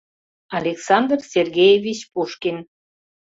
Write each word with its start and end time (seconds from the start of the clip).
Александр 0.59 1.19
Сергеевич 1.33 1.99
Пушкин 2.11 2.57